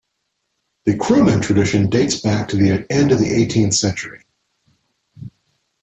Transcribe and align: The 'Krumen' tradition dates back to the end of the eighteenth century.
The 0.85 0.93
'Krumen' 0.93 1.43
tradition 1.43 1.87
dates 1.91 2.21
back 2.21 2.47
to 2.47 2.55
the 2.55 2.87
end 2.91 3.11
of 3.11 3.19
the 3.19 3.29
eighteenth 3.31 3.75
century. 3.75 4.25